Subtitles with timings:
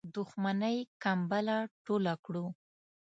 [0.15, 2.45] دښمنی کمبله ټوله کړو.